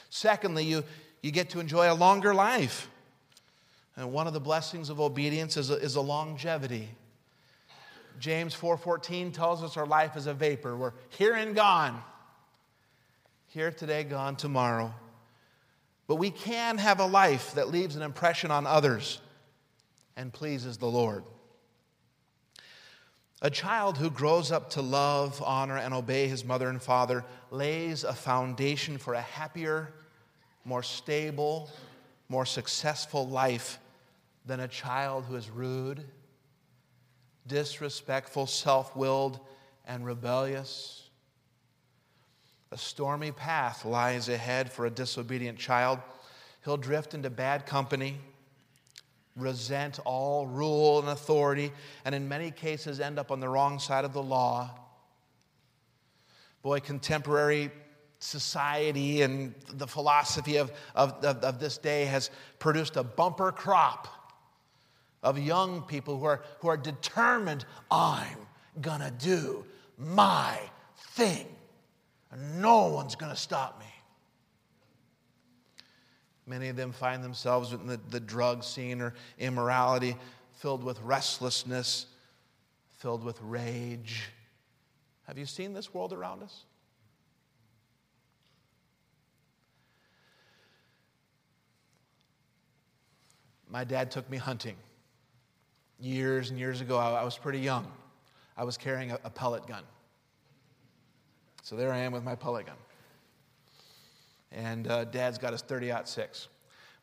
[0.09, 0.83] Secondly, you,
[1.21, 2.89] you get to enjoy a longer life.
[3.95, 6.89] And one of the blessings of obedience is a, is a longevity.
[8.19, 10.75] James 4:14 tells us our life is a vapor.
[10.75, 12.01] We're here and gone.
[13.47, 14.93] Here today, gone tomorrow.
[16.13, 19.19] But we can have a life that leaves an impression on others
[20.15, 21.23] and pleases the Lord.
[23.41, 28.03] A child who grows up to love, honor, and obey his mother and father lays
[28.03, 29.91] a foundation for a happier,
[30.65, 31.71] more stable,
[32.29, 33.79] more successful life
[34.45, 36.05] than a child who is rude,
[37.47, 39.39] disrespectful, self willed,
[39.87, 41.02] and rebellious.
[42.73, 45.99] A stormy path lies ahead for a disobedient child.
[46.65, 48.17] He'll drift into bad company,
[49.35, 51.71] resent all rule and authority,
[52.03, 54.71] and in many cases end up on the wrong side of the law.
[56.63, 57.69] Boy, contemporary
[58.17, 64.07] society and the philosophy of, of, of, of this day has produced a bumper crop
[65.21, 68.47] of young people who are, who are determined, I'm
[68.81, 69.63] gonna do
[69.95, 70.57] my
[71.11, 71.52] thing.
[72.33, 73.85] And no one's gonna stop me.
[76.47, 80.17] Many of them find themselves in the, the drug scene or immorality,
[80.53, 82.07] filled with restlessness,
[82.97, 84.29] filled with rage.
[85.27, 86.63] Have you seen this world around us?
[93.69, 94.75] My dad took me hunting
[95.99, 96.97] years and years ago.
[96.97, 97.87] I, was pretty young.
[98.57, 99.83] I was carrying a, a pellet gun.
[101.63, 102.75] So there I am with my pellet gun.
[104.51, 106.49] And uh, dad's got his 30 6.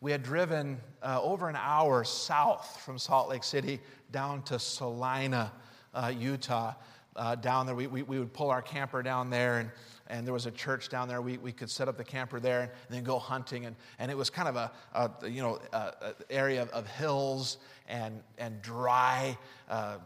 [0.02, 3.80] We had driven uh, over an hour south from Salt Lake City
[4.12, 5.50] down to Salina,
[5.94, 6.74] uh, Utah.
[7.16, 9.70] Uh, down there, we, we, we, would pull our camper down there, and,
[10.08, 11.22] and there was a church down there.
[11.22, 13.64] We, we could set up the camper there and, then go hunting.
[13.64, 17.56] And, and it was kind of a, a you know, a, a area of, hills
[17.88, 19.38] and, and dry,
[19.70, 19.96] uh,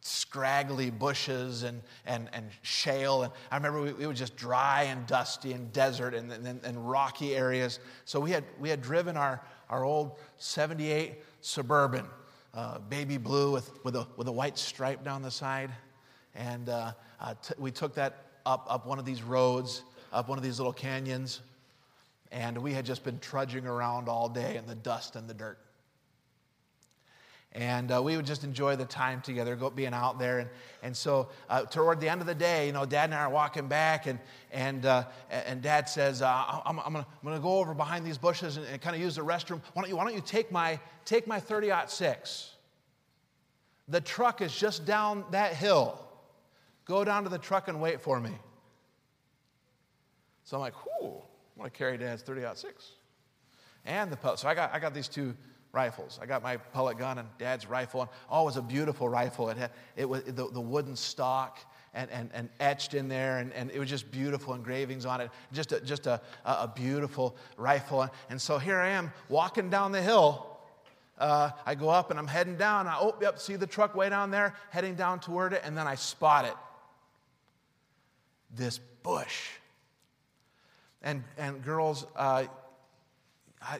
[0.00, 3.24] scraggly bushes and, and, and shale.
[3.24, 6.90] And I remember we, we were just dry and dusty and desert and, and, and
[6.90, 7.80] rocky areas.
[8.04, 12.04] So we had, we had driven our, our old 78 Suburban,
[12.54, 15.70] uh, baby blue with, with, a, with a white stripe down the side.
[16.34, 19.82] And uh, uh, t- we took that up, up one of these roads,
[20.12, 21.40] up one of these little canyons.
[22.30, 25.58] And we had just been trudging around all day in the dust and the dirt.
[27.52, 30.40] And uh, we would just enjoy the time together, go, being out there.
[30.40, 30.50] And,
[30.82, 33.30] and so, uh, toward the end of the day, you know, Dad and I are
[33.30, 34.18] walking back, and,
[34.52, 38.58] and, uh, and Dad says, uh, I'm, I'm going to go over behind these bushes
[38.58, 39.62] and, and kind of use the restroom.
[39.72, 42.50] Why don't you, why don't you take my, take my 30 6?
[43.88, 45.98] The truck is just down that hill.
[46.84, 48.32] Go down to the truck and wait for me.
[50.44, 51.22] So I'm like, whew,
[51.56, 52.92] I'm going to carry Dad's 30 6.
[53.86, 54.38] And the pellet.
[54.38, 55.34] So I got, I got these two
[55.78, 56.18] rifles.
[56.20, 58.00] I got my pellet gun and dad's rifle.
[58.00, 59.48] And, oh, it was a beautiful rifle.
[59.48, 61.58] It had it was the, the wooden stock
[61.94, 65.30] and, and, and etched in there, and, and it was just beautiful engravings on it.
[65.52, 68.10] Just a, just a, a beautiful rifle.
[68.30, 70.58] And so here I am walking down the hill.
[71.16, 72.86] Uh, I go up and I'm heading down.
[72.88, 75.86] I, oh, yep, see the truck way down there, heading down toward it, and then
[75.86, 76.56] I spot it.
[78.54, 79.48] This bush.
[81.02, 82.44] And, and girls, uh,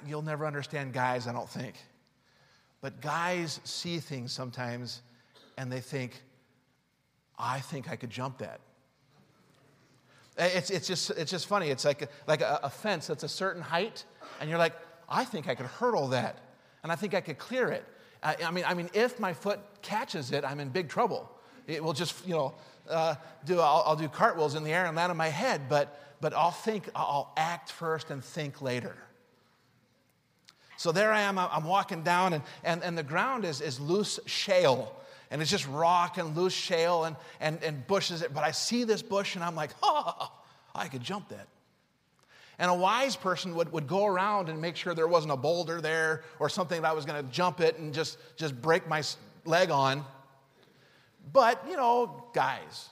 [0.07, 1.75] you'll never understand guys, I don't think.
[2.81, 5.03] But guys see things sometimes
[5.57, 6.23] and they think,
[7.39, 8.61] I think I could jump that.
[10.37, 11.71] It's, it's, just, it's just funny.
[11.71, 14.05] It's like, a, like a, a fence that's a certain height,
[14.41, 14.75] and you're like,
[15.09, 16.39] I think I could hurdle that,
[16.85, 17.85] and I think I could clear it.
[18.23, 21.29] I, I mean, I mean, if my foot catches it, I'm in big trouble.
[21.67, 22.55] It will just, you know,
[22.89, 26.17] uh, do, I'll, I'll do cartwheels in the air and land on my head, but,
[26.21, 28.97] but I'll think, I'll act first and think later.
[30.79, 34.21] So there I am, I'm walking down, and, and, and the ground is, is loose
[34.27, 34.95] shale.
[35.29, 38.25] And it's just rock and loose shale and, and, and bushes.
[38.33, 40.33] But I see this bush, and I'm like, oh,
[40.77, 41.49] I could jump that.
[42.61, 45.81] And a wise person would, would go around and make sure there wasn't a boulder
[45.81, 49.03] there or something that I was going to jump it and just, just break my
[49.45, 50.05] leg on.
[51.33, 52.89] But, you know, guys.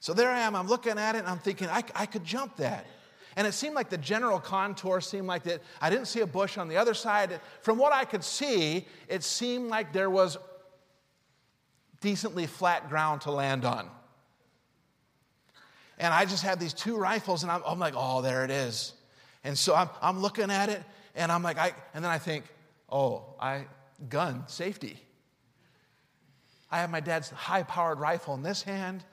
[0.00, 2.56] So there I am, I'm looking at it and I'm thinking, I, I could jump
[2.56, 2.84] that.
[3.36, 5.62] And it seemed like the general contour seemed like that.
[5.80, 7.38] I didn't see a bush on the other side.
[7.60, 10.38] From what I could see, it seemed like there was
[12.00, 13.90] decently flat ground to land on.
[15.98, 18.94] And I just had these two rifles, and I'm, I'm like, oh, there it is.
[19.44, 20.82] And so I'm, I'm looking at it,
[21.14, 22.44] and I'm like, I, and then I think,
[22.90, 23.66] oh, I
[24.08, 24.98] gun safety.
[26.70, 29.04] I have my dad's high powered rifle in this hand.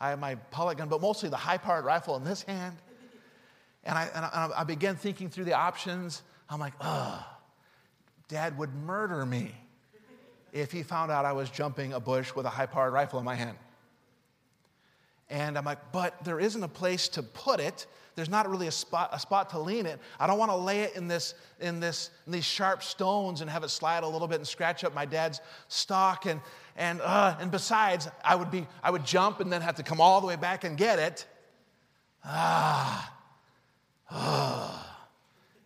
[0.00, 2.76] I have my pellet gun, but mostly the high powered rifle in this hand.
[3.84, 6.22] And I, and I, began thinking through the options.
[6.48, 7.22] I'm like, ugh,
[8.28, 9.52] dad would murder me
[10.52, 13.24] if he found out I was jumping a bush with a high powered rifle in
[13.24, 13.56] my hand.
[15.30, 17.86] And I'm like, but there isn't a place to put it.
[18.14, 19.98] There's not really a spot, a spot to lean it.
[20.20, 23.50] I don't want to lay it in, this, in, this, in these sharp stones and
[23.50, 26.26] have it slide a little bit and scratch up my dad's stock.
[26.26, 26.40] And,
[26.76, 30.00] and, uh, and besides, I would, be, I would jump and then have to come
[30.00, 31.26] all the way back and get it.
[32.24, 33.12] Ah.
[34.12, 34.78] Ah.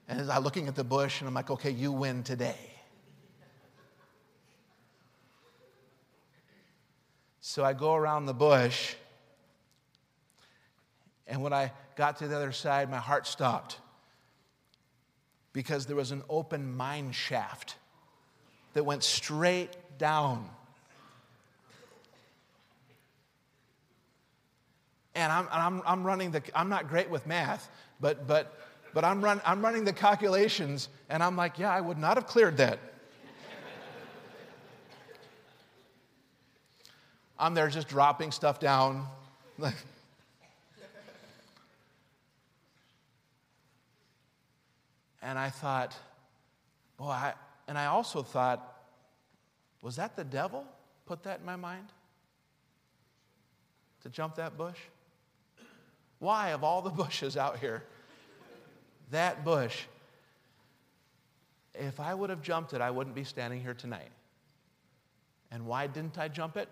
[0.09, 2.73] And I'm looking at the bush and I'm like, okay, you win today.
[7.41, 8.95] So I go around the bush
[11.27, 13.79] and when I got to the other side, my heart stopped
[15.53, 17.77] because there was an open mine shaft
[18.75, 20.49] that went straight down.
[25.15, 27.71] And I'm, I'm, I'm running the, I'm not great with math,
[28.01, 28.59] but, but,
[28.95, 32.27] but I'm, run, I'm running the calculations, and I'm like, yeah, I would not have
[32.27, 32.79] cleared that.
[37.39, 39.07] I'm there just dropping stuff down.
[45.27, 45.93] And I thought,
[46.97, 47.33] boy, I,
[47.67, 48.81] and I also thought,
[49.83, 50.65] was that the devil
[51.05, 51.89] put that in my mind?
[54.05, 54.79] To jump that bush?
[56.19, 57.85] Why, of all the bushes out here,
[59.11, 59.85] that bush,
[61.75, 64.11] if I would have jumped it, I wouldn't be standing here tonight.
[65.51, 66.69] And why didn't I jump it?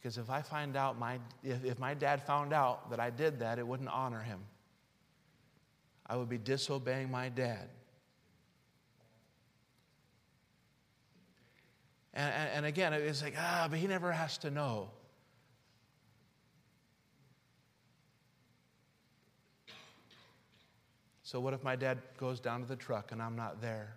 [0.00, 3.40] Because if I find out my if, if my dad found out that I did
[3.40, 4.40] that, it wouldn't honor him.
[6.06, 7.68] I would be disobeying my dad.
[12.14, 14.90] And, and, and again, it's like, ah, but he never has to know.
[21.30, 23.94] So, what if my dad goes down to the truck and I'm not there?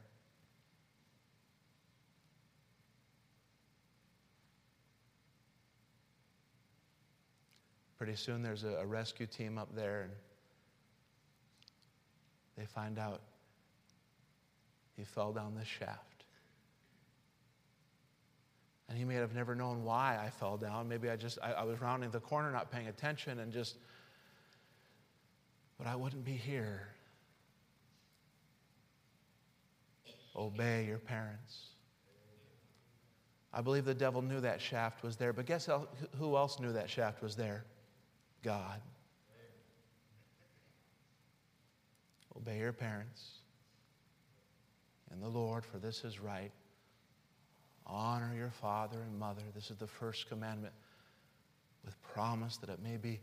[7.98, 10.12] Pretty soon there's a, a rescue team up there, and
[12.56, 13.20] they find out
[14.96, 16.26] he fell down the shaft.
[18.90, 20.88] And he may have never known why I fell down.
[20.88, 23.78] Maybe I just, I, I was rounding the corner, not paying attention, and just,
[25.80, 26.93] but I wouldn't be here.
[30.36, 31.68] Obey your parents.
[33.54, 35.70] I believe the devil knew that shaft was there, but guess
[36.18, 37.66] who else knew that shaft was there?
[38.42, 38.82] God.
[42.36, 43.34] Obey your parents
[45.14, 46.52] and the Lord, for this is right.
[47.86, 49.44] Honor your father and mother.
[49.54, 50.74] This is the first commandment
[51.86, 53.20] with promise that it may be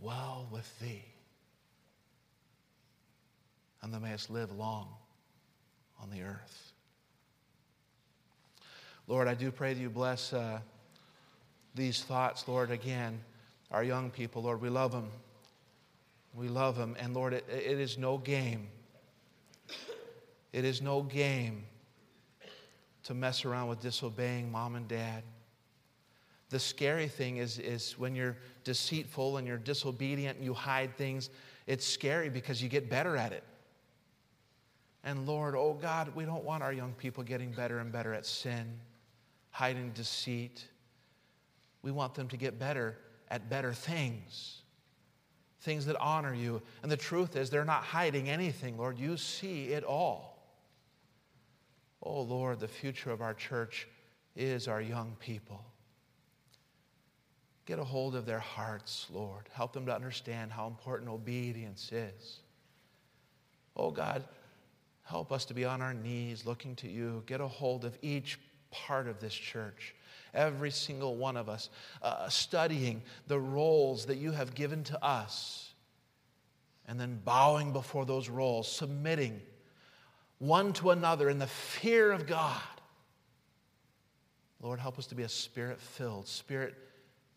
[0.00, 1.04] well with thee.
[3.80, 4.88] And thou mayest live long
[6.02, 6.72] on the earth.
[9.06, 10.60] Lord, I do pray that you bless uh,
[11.74, 13.20] these thoughts, Lord, again,
[13.70, 14.42] our young people.
[14.42, 15.10] Lord, we love them.
[16.34, 16.96] We love them.
[16.98, 18.68] And Lord, it, it is no game.
[20.52, 21.64] It is no game
[23.04, 25.22] to mess around with disobeying mom and dad.
[26.50, 31.30] The scary thing is, is when you're deceitful and you're disobedient and you hide things,
[31.66, 33.42] it's scary because you get better at it.
[35.04, 38.26] And Lord, oh God, we don't want our young people getting better and better at
[38.26, 38.66] sin,
[39.50, 40.66] hiding deceit.
[41.82, 42.96] We want them to get better
[43.30, 44.62] at better things
[45.64, 46.62] things that honor you.
[46.82, 48.98] And the truth is, they're not hiding anything, Lord.
[48.98, 50.38] You see it all.
[52.02, 53.88] Oh, Lord, the future of our church
[54.36, 55.64] is our young people.
[57.64, 59.48] Get a hold of their hearts, Lord.
[59.52, 62.40] Help them to understand how important obedience is.
[63.74, 64.22] Oh, God,
[65.04, 67.22] help us to be on our knees looking to you.
[67.26, 68.38] Get a hold of each
[68.70, 69.94] part of this church
[70.34, 71.70] every single one of us,
[72.02, 75.72] uh, studying the roles that you have given to us,
[76.86, 79.40] and then bowing before those roles, submitting
[80.38, 82.60] one to another in the fear of God.
[84.60, 86.74] Lord, help us to be a spirit filled, spirit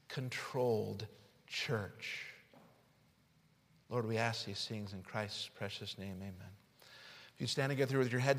[0.08, 1.06] controlled
[1.46, 2.26] church.
[3.90, 6.18] Lord, we ask these things in Christ's precious name.
[6.18, 6.57] Amen.
[7.38, 8.36] If you stand together with your head